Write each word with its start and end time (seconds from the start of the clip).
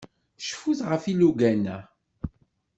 Cfut 0.47 0.79
ɣef 0.89 1.03
yilugan-a. 1.07 1.77